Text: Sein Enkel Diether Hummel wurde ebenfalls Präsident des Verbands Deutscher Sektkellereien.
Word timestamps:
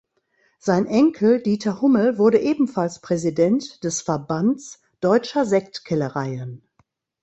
Sein 0.57 0.87
Enkel 0.87 1.43
Diether 1.43 1.79
Hummel 1.79 2.17
wurde 2.17 2.39
ebenfalls 2.39 3.01
Präsident 3.01 3.83
des 3.83 4.01
Verbands 4.01 4.81
Deutscher 4.99 5.45
Sektkellereien. 5.45 6.63